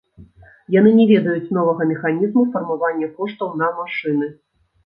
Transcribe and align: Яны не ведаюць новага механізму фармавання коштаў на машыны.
Яны 0.75 0.93
не 0.99 1.05
ведаюць 1.11 1.53
новага 1.57 1.87
механізму 1.91 2.47
фармавання 2.57 3.11
коштаў 3.21 3.55
на 3.65 3.71
машыны. 3.83 4.33